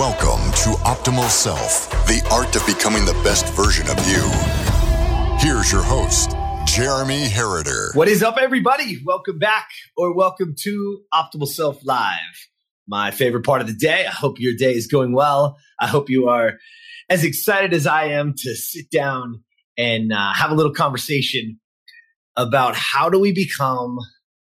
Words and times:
Welcome 0.00 0.50
to 0.52 0.70
Optimal 0.86 1.28
Self, 1.28 1.90
the 2.06 2.26
art 2.32 2.56
of 2.56 2.64
becoming 2.64 3.04
the 3.04 3.12
best 3.22 3.46
version 3.52 3.86
of 3.86 3.98
you. 4.08 4.22
Here's 5.46 5.70
your 5.70 5.82
host, 5.82 6.30
Jeremy 6.64 7.26
Herriter. 7.26 7.94
What 7.94 8.08
is 8.08 8.22
up, 8.22 8.38
everybody? 8.38 9.02
Welcome 9.04 9.38
back 9.38 9.68
or 9.98 10.14
welcome 10.16 10.54
to 10.60 11.02
Optimal 11.12 11.48
Self 11.48 11.84
Live. 11.84 12.48
My 12.88 13.10
favorite 13.10 13.44
part 13.44 13.60
of 13.60 13.66
the 13.66 13.74
day. 13.74 14.06
I 14.06 14.10
hope 14.10 14.40
your 14.40 14.54
day 14.56 14.72
is 14.72 14.86
going 14.86 15.12
well. 15.12 15.58
I 15.78 15.86
hope 15.86 16.08
you 16.08 16.30
are 16.30 16.54
as 17.10 17.22
excited 17.22 17.74
as 17.74 17.86
I 17.86 18.04
am 18.04 18.32
to 18.38 18.54
sit 18.54 18.90
down 18.90 19.44
and 19.76 20.14
uh, 20.14 20.32
have 20.32 20.50
a 20.50 20.54
little 20.54 20.72
conversation 20.72 21.60
about 22.36 22.74
how 22.74 23.10
do 23.10 23.20
we 23.20 23.32
become 23.32 23.98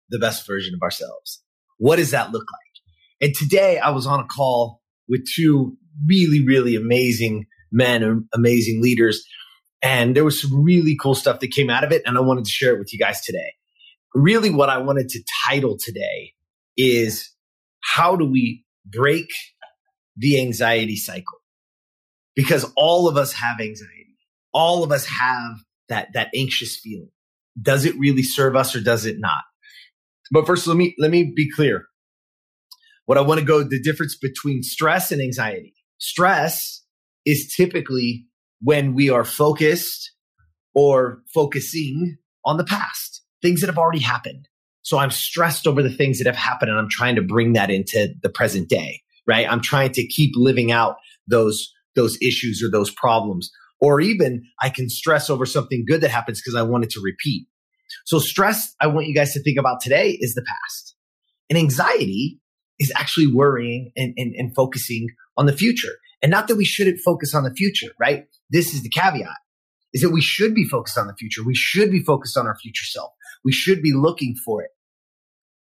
the 0.09 0.21
best 0.21 0.47
version 0.47 0.73
of 0.73 0.83
ourselves? 0.83 1.43
What 1.79 1.97
does 1.97 2.13
that 2.13 2.31
look 2.31 2.45
like? 2.49 3.27
And 3.29 3.35
today 3.35 3.81
I 3.81 3.91
was 3.91 4.07
on 4.07 4.21
a 4.21 4.25
call 4.25 4.82
with 5.13 5.25
two 5.31 5.77
really, 6.09 6.45
really 6.45 6.75
amazing 6.75 7.45
men 7.71 8.03
and 8.03 8.25
amazing 8.35 8.83
leaders. 8.83 9.23
And 9.83 10.17
there 10.17 10.25
was 10.25 10.41
some 10.41 10.65
really 10.65 10.97
cool 11.01 11.15
stuff 11.15 11.41
that 11.41 11.53
came 11.53 11.71
out 11.71 11.85
of 11.85 11.93
it. 11.93 12.03
And 12.07 12.17
I 12.17 12.23
wanted 12.23 12.47
to 12.47 12.51
share 12.51 12.75
it 12.75 12.79
with 12.79 12.93
you 12.93 12.99
guys 12.99 13.21
today. 13.21 13.53
Really, 14.15 14.51
what 14.51 14.71
I 14.71 14.79
wanted 14.79 15.11
to 15.11 15.23
title 15.47 15.77
today 15.79 16.33
is 16.77 17.31
how 17.81 18.17
do 18.17 18.25
we 18.25 18.65
break 18.87 19.29
the 20.17 20.41
anxiety 20.41 20.97
cycle? 20.97 21.39
Because 22.35 22.71
all 22.77 23.07
of 23.07 23.17
us 23.17 23.33
have 23.35 23.61
anxiety. 23.61 24.17
All 24.55 24.83
of 24.83 24.93
us 24.93 25.07
have 25.07 25.59
that, 25.89 26.09
that 26.15 26.29
anxious 26.35 26.79
feeling. 26.79 27.11
Does 27.61 27.85
it 27.85 27.99
really 27.99 28.23
serve 28.23 28.57
us 28.57 28.75
or 28.75 28.81
does 28.81 29.05
it 29.05 29.17
not? 29.19 29.43
But 30.31 30.47
first, 30.47 30.67
let 30.67 30.77
me, 30.77 30.95
let 30.99 31.11
me 31.11 31.31
be 31.35 31.51
clear 31.51 31.87
what 33.07 33.19
I 33.19 33.23
want 33.23 33.41
to 33.41 33.47
go 33.47 33.63
the 33.63 33.83
difference 33.83 34.17
between 34.17 34.63
stress 34.63 35.13
and 35.13 35.21
anxiety. 35.21 35.75
Stress 35.99 36.83
is 37.25 37.53
typically 37.55 38.27
when 38.61 38.95
we 38.95 39.11
are 39.11 39.25
focused 39.25 40.13
or 40.75 41.23
focusing 41.33 42.17
on 42.45 42.57
the 42.57 42.65
past, 42.65 43.23
things 43.41 43.61
that 43.61 43.67
have 43.67 43.79
already 43.79 44.01
happened. 44.01 44.49
So 44.83 44.99
I'm 44.99 45.11
stressed 45.11 45.67
over 45.67 45.83
the 45.83 45.93
things 45.93 46.19
that 46.19 46.27
have 46.27 46.37
happened 46.37 46.71
and 46.71 46.79
I'm 46.79 46.89
trying 46.89 47.17
to 47.17 47.23
bring 47.23 47.53
that 47.53 47.71
into 47.71 48.15
the 48.23 48.29
present 48.29 48.69
day, 48.69 49.03
right? 49.27 49.51
I'm 49.51 49.61
trying 49.61 49.93
to 49.93 50.07
keep 50.07 50.33
living 50.35 50.73
out 50.73 50.97
those, 51.29 51.73
those 51.95 52.19
issues 52.21 52.63
or 52.63 52.71
those 52.71 52.91
problems. 52.91 53.51
Or 53.81 54.01
even 54.01 54.45
I 54.61 54.71
can 54.71 54.89
stress 54.89 55.29
over 55.29 55.45
something 55.47 55.85
good 55.87 56.01
that 56.01 56.11
happens 56.11 56.41
because 56.41 56.55
I 56.55 56.63
want 56.63 56.85
it 56.85 56.91
to 56.91 57.01
repeat. 57.01 57.47
So 58.07 58.19
stress, 58.19 58.75
I 58.81 58.87
want 58.87 59.07
you 59.07 59.15
guys 59.15 59.33
to 59.35 59.43
think 59.43 59.59
about 59.59 59.81
today 59.81 60.17
is 60.21 60.35
the 60.35 60.43
past. 60.43 60.95
And 61.51 61.59
anxiety 61.59 62.41
is 62.83 62.93
actually 62.97 63.29
worrying 63.29 63.93
and, 63.97 64.13
and, 64.17 64.35
and 64.35 64.55
focusing 64.55 65.09
on 65.37 65.47
the 65.47 65.53
future. 65.53 65.93
And 66.21 66.31
not 66.31 66.49
that 66.49 66.57
we 66.57 66.65
shouldn't 66.65 67.01
focus 67.01 67.35
on 67.35 67.45
the 67.45 67.55
future, 67.55 67.93
right? 67.99 68.27
This 68.51 68.75
is 68.75 68.83
the 68.83 68.91
caveat 68.91 69.37
is 69.93 70.03
that 70.03 70.11
we 70.11 70.23
should 70.23 70.55
be 70.55 70.65
focused 70.65 70.99
on 70.99 71.07
the 71.07 71.15
future. 71.15 71.43
We 71.45 71.55
should 71.55 71.91
be 71.91 72.03
focused 72.03 72.37
on 72.37 72.47
our 72.47 72.57
future 72.57 72.85
self. 72.85 73.13
We 73.45 73.53
should 73.53 73.83
be 73.83 73.93
looking 73.93 74.35
for 74.45 74.63
it. 74.63 74.71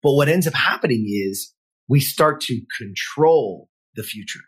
But 0.03 0.13
what 0.13 0.29
ends 0.29 0.47
up 0.47 0.55
happening 0.55 1.07
is 1.09 1.55
we 1.89 2.01
start 2.01 2.41
to 2.43 2.61
control 2.77 3.69
the 3.95 4.03
future. 4.03 4.41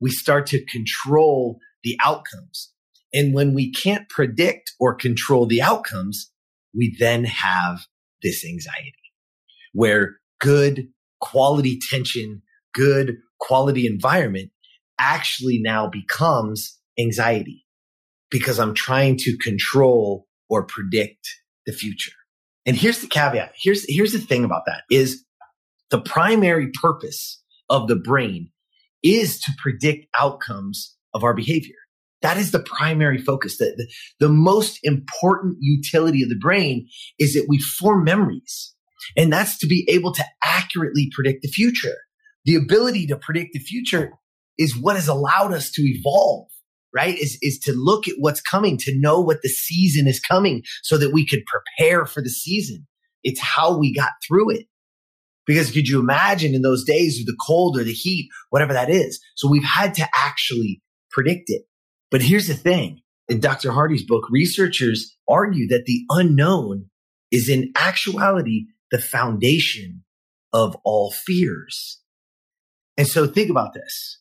We 0.00 0.10
start 0.10 0.46
to 0.48 0.64
control 0.64 1.60
the 1.84 1.96
outcomes. 2.04 2.72
And 3.14 3.34
when 3.34 3.54
we 3.54 3.70
can't 3.70 4.08
predict 4.08 4.72
or 4.80 4.94
control 4.94 5.46
the 5.46 5.62
outcomes, 5.62 6.30
we 6.74 6.96
then 6.98 7.24
have 7.24 7.86
this 8.22 8.44
anxiety 8.44 8.94
where 9.72 10.16
good 10.40 10.88
quality 11.22 11.78
tension, 11.88 12.42
good 12.74 13.16
quality 13.40 13.86
environment 13.86 14.50
actually 14.98 15.58
now 15.62 15.88
becomes 15.88 16.78
anxiety 16.98 17.64
because 18.30 18.58
I'm 18.58 18.74
trying 18.74 19.16
to 19.18 19.38
control 19.38 20.26
or 20.50 20.66
predict 20.66 21.26
the 21.64 21.72
future. 21.72 22.12
And 22.66 22.76
here's 22.76 23.00
the 23.00 23.06
caveat. 23.06 23.52
Here's, 23.56 23.84
here's 23.88 24.12
the 24.12 24.18
thing 24.18 24.44
about 24.44 24.62
that 24.66 24.82
is 24.90 25.24
the 25.90 26.00
primary 26.00 26.70
purpose 26.80 27.42
of 27.70 27.88
the 27.88 27.96
brain 27.96 28.50
is 29.02 29.40
to 29.40 29.52
predict 29.58 30.06
outcomes 30.18 30.96
of 31.14 31.24
our 31.24 31.34
behavior. 31.34 31.74
That 32.22 32.36
is 32.36 32.52
the 32.52 32.60
primary 32.60 33.18
focus. 33.18 33.58
The, 33.58 33.74
the, 33.76 34.26
the 34.26 34.32
most 34.32 34.78
important 34.84 35.56
utility 35.60 36.22
of 36.22 36.28
the 36.28 36.38
brain 36.38 36.86
is 37.18 37.34
that 37.34 37.46
we 37.48 37.58
form 37.58 38.04
memories. 38.04 38.74
And 39.16 39.32
that's 39.32 39.58
to 39.58 39.66
be 39.66 39.86
able 39.88 40.12
to 40.14 40.24
accurately 40.42 41.10
predict 41.14 41.42
the 41.42 41.48
future. 41.48 41.96
The 42.44 42.56
ability 42.56 43.06
to 43.06 43.16
predict 43.16 43.52
the 43.52 43.60
future 43.60 44.12
is 44.58 44.76
what 44.76 44.96
has 44.96 45.08
allowed 45.08 45.52
us 45.52 45.70
to 45.72 45.82
evolve, 45.82 46.48
right? 46.94 47.16
Is, 47.16 47.38
is 47.42 47.58
to 47.60 47.72
look 47.72 48.08
at 48.08 48.14
what's 48.18 48.40
coming, 48.40 48.76
to 48.78 48.98
know 48.98 49.20
what 49.20 49.42
the 49.42 49.48
season 49.48 50.06
is 50.06 50.20
coming 50.20 50.62
so 50.82 50.98
that 50.98 51.12
we 51.12 51.26
could 51.26 51.42
prepare 51.46 52.06
for 52.06 52.22
the 52.22 52.30
season. 52.30 52.86
It's 53.22 53.40
how 53.40 53.76
we 53.76 53.94
got 53.94 54.12
through 54.26 54.50
it. 54.50 54.66
Because 55.46 55.70
could 55.70 55.88
you 55.88 55.98
imagine 55.98 56.54
in 56.54 56.62
those 56.62 56.84
days 56.84 57.18
of 57.18 57.26
the 57.26 57.36
cold 57.44 57.76
or 57.76 57.84
the 57.84 57.92
heat, 57.92 58.28
whatever 58.50 58.72
that 58.72 58.90
is? 58.90 59.20
So 59.34 59.48
we've 59.48 59.64
had 59.64 59.94
to 59.94 60.08
actually 60.14 60.80
predict 61.10 61.44
it. 61.48 61.62
But 62.10 62.22
here's 62.22 62.46
the 62.46 62.54
thing. 62.54 63.00
In 63.28 63.40
Dr. 63.40 63.72
Hardy's 63.72 64.04
book, 64.04 64.24
researchers 64.30 65.16
argue 65.28 65.66
that 65.68 65.84
the 65.86 66.04
unknown 66.10 66.86
is 67.30 67.48
in 67.48 67.72
actuality 67.76 68.66
the 68.92 69.00
foundation 69.00 70.04
of 70.52 70.76
all 70.84 71.10
fears. 71.10 72.00
And 72.96 73.08
so 73.08 73.26
think 73.26 73.50
about 73.50 73.74
this. 73.74 74.20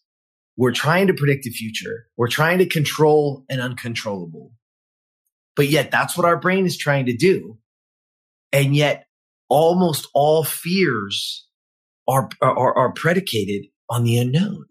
We're 0.57 0.71
trying 0.71 1.07
to 1.07 1.13
predict 1.13 1.43
the 1.43 1.51
future. 1.51 2.07
We're 2.17 2.29
trying 2.29 2.59
to 2.59 2.65
control 2.65 3.45
an 3.49 3.59
uncontrollable. 3.59 4.53
But 5.55 5.67
yet 5.67 5.91
that's 5.91 6.17
what 6.17 6.25
our 6.25 6.39
brain 6.39 6.65
is 6.65 6.77
trying 6.77 7.05
to 7.07 7.15
do. 7.15 7.57
And 8.53 8.75
yet 8.75 9.05
almost 9.49 10.07
all 10.13 10.43
fears 10.43 11.45
are, 12.07 12.29
are, 12.41 12.77
are 12.77 12.93
predicated 12.93 13.65
on 13.89 14.03
the 14.03 14.17
unknown. 14.17 14.65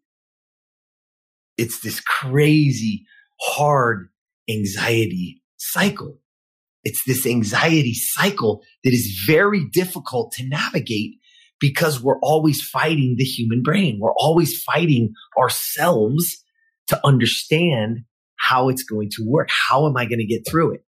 It's 1.59 1.81
this 1.81 2.01
crazy, 2.01 3.05
hard 3.39 4.09
anxiety 4.49 5.43
cycle. 5.59 6.20
It's 6.85 7.05
this 7.05 7.27
anxiety 7.27 7.95
cycle 7.95 8.63
that 8.85 8.93
is 8.93 9.25
very 9.27 9.67
difficult 9.73 10.33
to 10.33 10.49
navigate 10.49 11.17
because 11.61 12.03
we're 12.03 12.19
always 12.23 12.63
fighting 12.63 13.17
the 13.19 13.25
human 13.25 13.63
brain. 13.63 13.99
We're 14.01 14.15
always 14.17 14.63
fighting 14.63 15.13
ourselves 15.39 16.43
to 16.89 17.01
understand 17.05 18.01
how 18.39 18.69
it's 18.71 18.83
going 18.83 19.11
to 19.13 19.25
work. 19.27 19.51
How 19.69 19.87
am 19.87 19.97
I 19.97 20.07
going 20.07 20.19
to 20.19 20.27
get 20.27 20.49
through 20.49 20.75
it? 20.75 20.85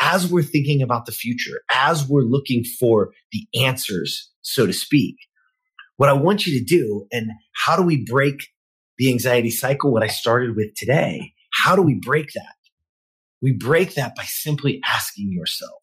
As 0.00 0.30
we're 0.30 0.42
thinking 0.42 0.82
about 0.82 1.06
the 1.06 1.12
future, 1.12 1.60
as 1.72 2.08
we're 2.08 2.22
looking 2.22 2.64
for 2.80 3.12
the 3.30 3.46
answers, 3.62 4.30
so 4.40 4.66
to 4.66 4.72
speak, 4.72 5.16
what 5.98 6.08
I 6.08 6.14
want 6.14 6.46
you 6.46 6.58
to 6.58 6.64
do 6.64 7.06
and 7.12 7.30
how 7.64 7.76
do 7.76 7.82
we 7.82 8.04
break 8.04 8.48
the 8.98 9.10
anxiety 9.10 9.50
cycle? 9.50 9.92
What 9.92 10.02
I 10.02 10.08
started 10.08 10.56
with 10.56 10.74
today. 10.76 11.32
How 11.52 11.76
do 11.76 11.82
we 11.82 12.00
break 12.02 12.32
that? 12.34 12.54
We 13.42 13.52
break 13.52 13.94
that 13.94 14.14
by 14.14 14.22
simply 14.24 14.80
asking 14.86 15.32
yourself, 15.32 15.82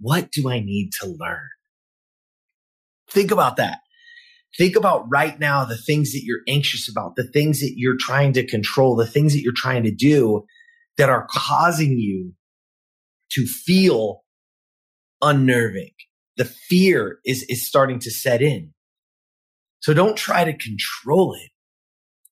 what 0.00 0.32
do 0.32 0.48
I 0.48 0.60
need 0.60 0.90
to 1.00 1.06
learn? 1.06 1.48
Think 3.10 3.30
about 3.30 3.56
that. 3.58 3.78
Think 4.56 4.74
about 4.74 5.04
right 5.10 5.38
now 5.38 5.64
the 5.64 5.76
things 5.76 6.12
that 6.12 6.22
you're 6.24 6.40
anxious 6.48 6.88
about, 6.88 7.16
the 7.16 7.28
things 7.28 7.60
that 7.60 7.74
you're 7.76 7.96
trying 7.98 8.32
to 8.34 8.46
control, 8.46 8.96
the 8.96 9.06
things 9.06 9.34
that 9.34 9.42
you're 9.42 9.52
trying 9.54 9.84
to 9.84 9.94
do 9.94 10.44
that 10.96 11.08
are 11.08 11.26
causing 11.30 11.98
you 11.98 12.32
to 13.32 13.46
feel 13.46 14.24
unnerving. 15.22 15.92
The 16.36 16.44
fear 16.46 17.18
is, 17.24 17.44
is 17.48 17.66
starting 17.66 17.98
to 18.00 18.10
set 18.10 18.42
in. 18.42 18.72
So 19.80 19.94
don't 19.94 20.16
try 20.16 20.44
to 20.44 20.56
control 20.56 21.34
it. 21.34 21.50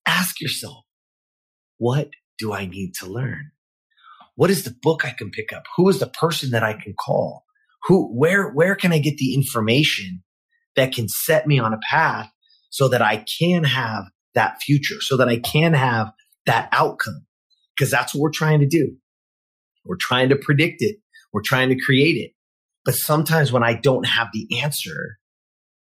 Ask 0.05 0.41
yourself, 0.41 0.83
what 1.77 2.09
do 2.37 2.53
I 2.53 2.65
need 2.65 2.93
to 2.95 3.07
learn? 3.07 3.51
What 4.35 4.49
is 4.49 4.63
the 4.63 4.75
book 4.81 5.05
I 5.05 5.11
can 5.11 5.29
pick 5.29 5.53
up? 5.53 5.63
Who 5.77 5.89
is 5.89 5.99
the 5.99 6.07
person 6.07 6.51
that 6.51 6.63
I 6.63 6.73
can 6.73 6.93
call? 6.93 7.45
Who, 7.83 8.07
where, 8.07 8.49
where 8.49 8.75
can 8.75 8.93
I 8.93 8.99
get 8.99 9.17
the 9.17 9.33
information 9.33 10.23
that 10.75 10.93
can 10.93 11.07
set 11.09 11.47
me 11.47 11.59
on 11.59 11.73
a 11.73 11.79
path 11.89 12.29
so 12.69 12.87
that 12.87 13.01
I 13.01 13.25
can 13.39 13.63
have 13.63 14.05
that 14.33 14.61
future, 14.61 15.01
so 15.01 15.17
that 15.17 15.27
I 15.27 15.37
can 15.39 15.73
have 15.73 16.11
that 16.45 16.69
outcome? 16.71 17.25
Because 17.75 17.91
that's 17.91 18.13
what 18.13 18.21
we're 18.21 18.31
trying 18.31 18.59
to 18.59 18.67
do. 18.67 18.95
We're 19.85 19.97
trying 19.97 20.29
to 20.29 20.35
predict 20.35 20.77
it. 20.79 20.97
We're 21.33 21.41
trying 21.41 21.69
to 21.69 21.79
create 21.79 22.17
it. 22.17 22.31
But 22.85 22.95
sometimes 22.95 23.51
when 23.51 23.63
I 23.63 23.73
don't 23.73 24.05
have 24.05 24.27
the 24.33 24.61
answer, 24.61 25.17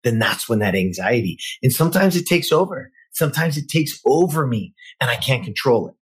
then 0.04 0.18
that's 0.18 0.48
when 0.48 0.60
that 0.60 0.74
anxiety 0.74 1.38
and 1.62 1.72
sometimes 1.72 2.16
it 2.16 2.26
takes 2.26 2.52
over. 2.52 2.90
Sometimes 3.12 3.56
it 3.56 3.68
takes 3.68 4.00
over 4.06 4.46
me 4.46 4.74
and 5.00 5.10
I 5.10 5.16
can't 5.16 5.44
control 5.44 5.88
it 5.88 5.94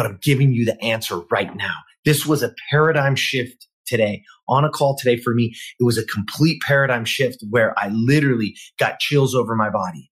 but 0.00 0.06
I'm 0.06 0.18
giving 0.22 0.54
you 0.54 0.64
the 0.64 0.82
answer 0.82 1.18
right 1.30 1.54
now. 1.54 1.74
This 2.06 2.24
was 2.24 2.42
a 2.42 2.54
paradigm 2.70 3.14
shift 3.16 3.66
today 3.84 4.22
on 4.48 4.64
a 4.64 4.70
call 4.70 4.96
today 4.96 5.18
for 5.18 5.34
me. 5.34 5.54
It 5.78 5.84
was 5.84 5.98
a 5.98 6.06
complete 6.06 6.62
paradigm 6.66 7.04
shift 7.04 7.44
where 7.50 7.74
I 7.78 7.88
literally 7.88 8.56
got 8.78 8.98
chills 8.98 9.34
over 9.34 9.54
my 9.54 9.68
body. 9.68 10.10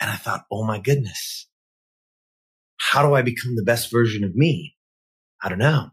And 0.00 0.10
I 0.10 0.16
thought, 0.16 0.46
oh 0.50 0.64
my 0.64 0.78
goodness, 0.78 1.46
how 2.78 3.06
do 3.06 3.12
I 3.12 3.20
become 3.20 3.54
the 3.54 3.62
best 3.62 3.92
version 3.92 4.24
of 4.24 4.34
me? 4.34 4.74
I 5.44 5.50
don't 5.50 5.58
know. 5.58 5.90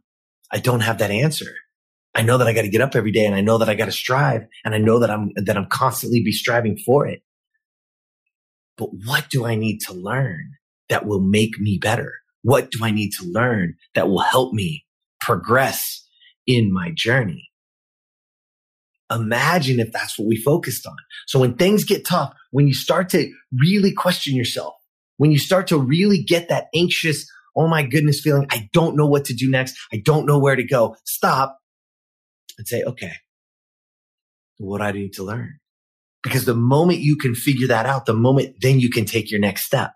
I 0.49 0.59
don't 0.59 0.79
have 0.79 0.99
that 0.99 1.11
answer. 1.11 1.53
I 2.15 2.21
know 2.21 2.37
that 2.37 2.47
I 2.47 2.53
got 2.53 2.61
to 2.61 2.69
get 2.69 2.79
up 2.79 2.95
every 2.95 3.11
day 3.11 3.25
and 3.25 3.35
I 3.35 3.41
know 3.41 3.57
that 3.57 3.67
I 3.67 3.75
got 3.75 3.87
to 3.87 3.91
strive 3.91 4.43
and 4.63 4.73
I 4.73 4.77
know 4.77 4.99
that 4.99 5.11
I'm, 5.11 5.31
that 5.35 5.57
I'm 5.57 5.67
constantly 5.69 6.23
be 6.23 6.31
striving 6.31 6.77
for 6.77 7.05
it. 7.05 7.21
But 8.77 8.91
what 9.05 9.29
do 9.29 9.45
I 9.45 9.55
need 9.55 9.79
to 9.87 9.93
learn 9.93 10.51
that 10.87 11.05
will 11.05 11.19
make 11.19 11.59
me 11.59 11.77
better? 11.81 12.22
What 12.43 12.69
do 12.71 12.83
I 12.83 12.91
need 12.91 13.11
to 13.19 13.25
learn 13.25 13.75
that 13.95 14.07
will 14.07 14.19
help 14.19 14.53
me 14.53 14.85
progress 15.19 16.05
in 16.45 16.71
my 16.71 16.91
journey? 16.93 17.49
Imagine 19.11 19.79
if 19.79 19.91
that's 19.91 20.17
what 20.17 20.27
we 20.27 20.37
focused 20.37 20.85
on. 20.85 20.95
So 21.27 21.39
when 21.39 21.55
things 21.55 21.83
get 21.83 22.05
tough, 22.05 22.33
when 22.51 22.67
you 22.67 22.73
start 22.73 23.09
to 23.09 23.31
really 23.59 23.91
question 23.91 24.35
yourself, 24.35 24.73
when 25.17 25.31
you 25.31 25.39
start 25.39 25.67
to 25.67 25.77
really 25.77 26.21
get 26.21 26.49
that 26.49 26.65
anxious, 26.75 27.25
oh 27.55 27.67
my 27.67 27.83
goodness 27.83 28.21
feeling, 28.21 28.47
I 28.51 28.69
don't 28.73 28.95
know 28.95 29.07
what 29.07 29.25
to 29.25 29.33
do 29.33 29.49
next. 29.49 29.75
I 29.93 30.01
don't 30.03 30.25
know 30.25 30.39
where 30.39 30.55
to 30.55 30.63
go. 30.63 30.95
Stop 31.05 31.59
and 32.57 32.67
say, 32.67 32.83
okay, 32.83 33.13
what 34.57 34.79
do 34.79 34.83
I 34.83 34.91
need 34.91 35.13
to 35.13 35.23
learn? 35.23 35.59
Because 36.23 36.45
the 36.45 36.55
moment 36.55 36.99
you 36.99 37.15
can 37.17 37.35
figure 37.35 37.67
that 37.67 37.85
out, 37.85 38.05
the 38.05 38.13
moment 38.13 38.55
then 38.61 38.79
you 38.79 38.89
can 38.89 39.05
take 39.05 39.29
your 39.29 39.39
next 39.39 39.63
step. 39.63 39.93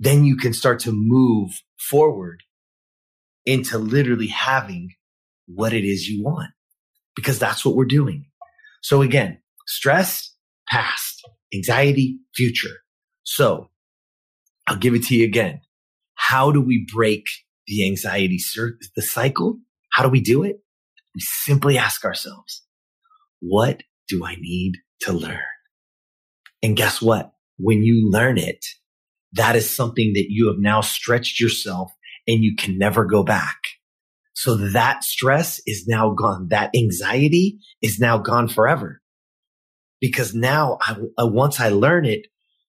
Then 0.00 0.24
you 0.24 0.36
can 0.36 0.54
start 0.54 0.80
to 0.80 0.92
move 0.92 1.62
forward 1.78 2.42
into 3.44 3.78
literally 3.78 4.28
having 4.28 4.94
what 5.46 5.74
it 5.74 5.84
is 5.84 6.08
you 6.08 6.24
want 6.24 6.50
because 7.14 7.38
that's 7.38 7.64
what 7.64 7.76
we're 7.76 7.84
doing. 7.84 8.24
So 8.82 9.02
again, 9.02 9.40
stress, 9.66 10.34
past, 10.66 11.22
anxiety, 11.54 12.18
future. 12.34 12.78
So 13.24 13.68
I'll 14.66 14.76
give 14.76 14.94
it 14.94 15.04
to 15.04 15.16
you 15.16 15.26
again. 15.26 15.60
How 16.14 16.50
do 16.50 16.62
we 16.62 16.86
break 16.92 17.26
the 17.66 17.86
anxiety, 17.86 18.40
the 18.96 19.02
cycle? 19.02 19.58
How 19.92 20.02
do 20.02 20.08
we 20.08 20.20
do 20.20 20.42
it? 20.44 20.60
We 21.14 21.20
simply 21.20 21.76
ask 21.76 22.04
ourselves, 22.04 22.64
what 23.40 23.82
do 24.08 24.24
I 24.24 24.36
need 24.36 24.78
to 25.02 25.12
learn? 25.12 25.40
And 26.62 26.76
guess 26.76 27.02
what? 27.02 27.32
When 27.58 27.82
you 27.82 28.08
learn 28.10 28.38
it, 28.38 28.64
that 29.32 29.56
is 29.56 29.74
something 29.74 30.12
that 30.14 30.26
you 30.28 30.48
have 30.48 30.58
now 30.58 30.80
stretched 30.80 31.40
yourself 31.40 31.92
and 32.26 32.42
you 32.42 32.56
can 32.56 32.78
never 32.78 33.04
go 33.04 33.22
back. 33.22 33.56
So 34.34 34.56
that 34.56 35.04
stress 35.04 35.60
is 35.66 35.86
now 35.86 36.14
gone. 36.14 36.48
That 36.50 36.70
anxiety 36.74 37.58
is 37.82 37.98
now 37.98 38.18
gone 38.18 38.48
forever. 38.48 39.00
Because 40.00 40.34
now 40.34 40.78
I, 40.80 40.96
uh, 41.18 41.26
once 41.26 41.60
I 41.60 41.68
learn 41.68 42.06
it, 42.06 42.26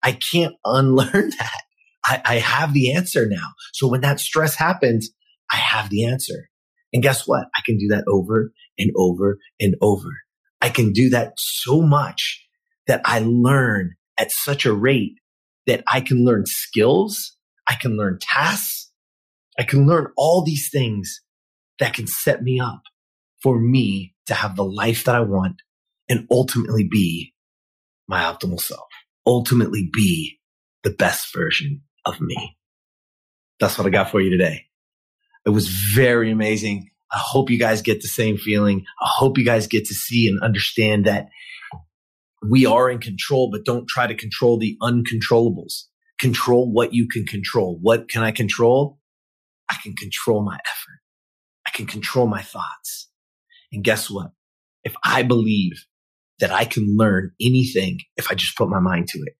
I 0.03 0.12
can't 0.12 0.55
unlearn 0.65 1.31
that. 1.39 1.62
I, 2.05 2.23
I 2.25 2.35
have 2.37 2.75
the 2.75 2.93
answer 2.93 3.27
now. 3.27 3.49
So 3.73 3.89
when 3.89 4.03
that 4.03 4.21
stress 4.21 4.55
happens, 4.56 5.11
I 5.51 5.56
have 5.56 5.89
the 5.89 6.05
answer. 6.05 6.51
And 6.93 7.03
guess 7.03 7.27
what? 7.27 7.47
I 7.56 7.62
can 7.65 7.79
do 7.79 7.89
that 7.89 8.05
over 8.09 8.53
and 8.79 8.91
over 8.97 9.39
and 9.59 9.75
over. 9.81 10.11
I 10.61 10.69
can 10.69 10.93
do 10.93 11.11
that 11.11 11.33
so 11.37 11.81
much 11.81 12.47
that 12.87 13.01
I 13.05 13.21
learn 13.21 13.95
at 14.19 14.31
such 14.31 14.67
a 14.67 14.73
rate 14.73 15.15
that 15.67 15.83
I 15.87 16.01
can 16.01 16.25
learn 16.25 16.45
skills. 16.47 17.37
I 17.69 17.75
can 17.75 17.97
learn 17.97 18.19
tasks. 18.21 18.91
I 19.59 19.63
can 19.63 19.87
learn 19.87 20.13
all 20.17 20.43
these 20.43 20.69
things 20.71 21.21
that 21.79 21.95
can 21.95 22.07
set 22.07 22.43
me 22.43 22.61
up 22.61 22.83
for 23.43 23.59
me 23.59 24.15
to 24.27 24.35
have 24.35 24.57
the 24.57 24.65
life 24.65 25.05
that 25.05 25.15
I 25.15 25.21
want 25.21 25.63
and 26.09 26.27
ultimately 26.31 26.87
be 26.91 27.35
my 28.09 28.23
optimal 28.23 28.61
self, 28.61 28.87
ultimately 29.27 29.89
be 29.93 30.39
the 30.83 30.91
best 30.91 31.33
version 31.35 31.83
of 32.05 32.21
me. 32.21 32.57
That's 33.61 33.79
what 33.79 33.87
I 33.87 33.91
got 33.91 34.11
for 34.11 34.21
you 34.21 34.31
today. 34.31 34.67
It 35.47 35.51
was 35.51 35.69
very 35.69 36.31
amazing. 36.31 36.91
I 37.13 37.19
hope 37.19 37.51
you 37.51 37.59
guys 37.59 37.83
get 37.83 38.03
the 38.03 38.09
same 38.09 38.37
feeling. 38.37 38.85
I 39.01 39.09
hope 39.09 39.39
you 39.39 39.45
guys 39.45 39.67
get 39.67 39.87
to 39.87 39.95
see 39.95 40.27
and 40.27 40.43
understand 40.43 41.05
that 41.07 41.29
we 42.50 42.67
are 42.67 42.91
in 42.91 42.99
control, 42.99 43.50
but 43.50 43.64
don't 43.64 43.88
try 43.88 44.06
to 44.06 44.14
control 44.14 44.58
the 44.58 44.76
uncontrollables. 44.82 45.85
Control 46.20 46.73
what 46.73 46.94
you 46.94 47.08
can 47.08 47.25
control. 47.26 47.79
What 47.81 48.08
can 48.08 48.23
I 48.23 48.31
control? 48.31 48.99
I 49.70 49.76
can 49.82 49.94
control 49.94 50.44
my 50.44 50.56
effort 50.56 51.00
I 51.67 51.70
can 51.70 51.87
control 51.87 52.26
my 52.26 52.43
thoughts. 52.43 53.08
And 53.73 53.82
guess 53.82 54.11
what? 54.11 54.31
If 54.85 54.94
I 55.05 55.23
believe 55.23 55.85
that 56.41 56.52
I 56.52 56.64
can 56.64 56.96
learn 56.96 57.32
anything 57.41 58.00
if 58.17 58.31
I 58.31 58.35
just 58.35 58.56
put 58.56 58.69
my 58.69 58.81
mind 58.81 59.08
to 59.08 59.19
it. 59.20 59.35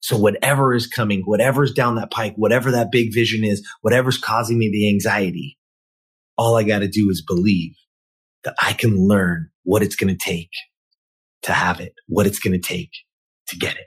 So 0.00 0.18
whatever 0.18 0.74
is 0.74 0.86
coming, 0.86 1.22
whatever's 1.22 1.72
down 1.72 1.94
that 1.94 2.10
pike, 2.10 2.34
whatever 2.36 2.72
that 2.72 2.90
big 2.90 3.14
vision 3.14 3.44
is, 3.44 3.66
whatever's 3.80 4.18
causing 4.18 4.58
me 4.58 4.70
the 4.70 4.88
anxiety, 4.88 5.58
all 6.36 6.56
I 6.56 6.62
got 6.62 6.80
to 6.80 6.88
do 6.88 7.08
is 7.10 7.24
believe 7.26 7.74
that 8.42 8.54
I 8.60 8.74
can 8.74 9.06
learn 9.06 9.50
what 9.62 9.82
it's 9.82 9.96
going 9.96 10.14
to 10.14 10.22
take 10.22 10.50
to 11.44 11.52
have 11.52 11.80
it, 11.80 11.94
what 12.06 12.26
it's 12.26 12.38
going 12.38 12.52
to 12.52 12.66
take 12.66 12.90
to 13.48 13.56
get 13.56 13.76
it. 13.76 13.86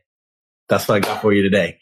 That's 0.70 0.88
what 0.88 0.96
I 0.96 1.00
got 1.00 1.22
for 1.22 1.34
you 1.34 1.44
today. 1.44 1.78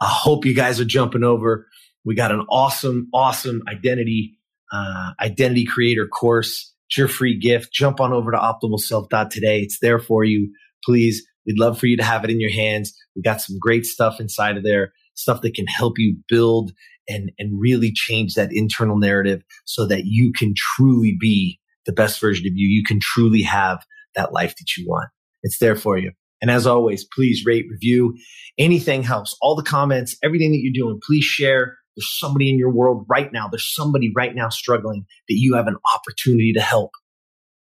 I 0.00 0.06
hope 0.06 0.44
you 0.44 0.54
guys 0.54 0.80
are 0.80 0.84
jumping 0.84 1.24
over. 1.24 1.66
We 2.04 2.14
got 2.14 2.32
an 2.32 2.44
awesome, 2.50 3.08
awesome 3.12 3.62
identity 3.68 4.38
uh, 4.72 5.12
identity 5.20 5.64
creator 5.64 6.06
course. 6.06 6.72
It's 6.88 6.98
your 6.98 7.08
free 7.08 7.38
gift. 7.38 7.72
Jump 7.72 8.00
on 8.00 8.12
over 8.12 8.30
to 8.30 8.36
optimalself.today. 8.36 9.60
It's 9.60 9.78
there 9.80 9.98
for 9.98 10.24
you. 10.24 10.52
Please, 10.84 11.24
we'd 11.46 11.58
love 11.58 11.78
for 11.78 11.86
you 11.86 11.96
to 11.96 12.04
have 12.04 12.24
it 12.24 12.30
in 12.30 12.40
your 12.40 12.52
hands. 12.52 12.92
We 13.14 13.22
got 13.22 13.40
some 13.40 13.56
great 13.60 13.86
stuff 13.86 14.20
inside 14.20 14.56
of 14.56 14.64
there, 14.64 14.92
stuff 15.14 15.42
that 15.42 15.54
can 15.54 15.66
help 15.66 15.98
you 15.98 16.16
build 16.28 16.72
and, 17.08 17.30
and 17.38 17.60
really 17.60 17.92
change 17.92 18.34
that 18.34 18.50
internal 18.52 18.98
narrative 18.98 19.42
so 19.64 19.86
that 19.86 20.02
you 20.04 20.32
can 20.32 20.54
truly 20.56 21.16
be 21.18 21.60
the 21.86 21.92
best 21.92 22.20
version 22.20 22.46
of 22.46 22.52
you. 22.54 22.68
You 22.68 22.82
can 22.84 22.98
truly 23.00 23.42
have 23.42 23.84
that 24.14 24.32
life 24.32 24.56
that 24.56 24.76
you 24.76 24.86
want. 24.88 25.08
It's 25.46 25.58
there 25.58 25.76
for 25.76 25.96
you. 25.96 26.10
And 26.42 26.50
as 26.50 26.66
always, 26.66 27.04
please 27.04 27.44
rate, 27.46 27.66
review. 27.70 28.16
Anything 28.58 29.04
helps. 29.04 29.36
All 29.40 29.54
the 29.54 29.62
comments, 29.62 30.16
everything 30.24 30.50
that 30.50 30.58
you're 30.60 30.72
doing, 30.72 31.00
please 31.06 31.24
share 31.24 31.76
there's 31.96 32.18
somebody 32.18 32.50
in 32.50 32.58
your 32.58 32.72
world 32.72 33.06
right 33.08 33.32
now. 33.32 33.48
There's 33.48 33.72
somebody 33.72 34.12
right 34.14 34.34
now 34.34 34.50
struggling 34.50 35.06
that 35.28 35.34
you 35.34 35.54
have 35.54 35.66
an 35.66 35.76
opportunity 35.94 36.52
to 36.54 36.60
help. 36.60 36.90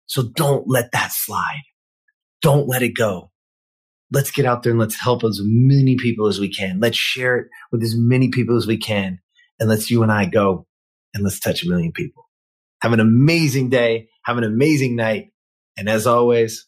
So 0.08 0.24
don't 0.36 0.68
let 0.68 0.92
that 0.92 1.14
slide. 1.14 1.62
Don't 2.42 2.68
let 2.68 2.82
it 2.82 2.96
go. 2.98 3.32
Let's 4.12 4.32
get 4.32 4.46
out 4.46 4.64
there 4.64 4.72
and 4.72 4.80
let's 4.80 5.00
help 5.00 5.24
as 5.24 5.40
many 5.44 5.96
people 5.96 6.28
as 6.28 6.40
we 6.40 6.52
can. 6.52 6.80
Let's 6.80 6.98
share 6.98 7.38
it 7.38 7.48
with 7.72 7.84
as 7.84 7.96
many 7.96 8.30
people 8.30 8.58
as 8.58 8.66
we 8.66 8.78
can. 8.78 9.20
And 9.60 9.70
let's 9.70 9.92
you 9.92 10.04
and 10.04 10.12
I 10.12 10.26
go 10.26 10.66
and 11.14 11.24
let's 11.24 11.40
touch 11.40 11.64
a 11.64 11.70
million 11.70 11.92
people. 11.92 12.26
Have 12.82 12.94
an 12.94 13.00
amazing 13.00 13.70
day. 13.70 14.10
Have 14.26 14.38
an 14.38 14.44
amazing 14.44 14.96
night. 14.96 15.28
And 15.78 15.88
as 15.88 16.08
always, 16.08 16.68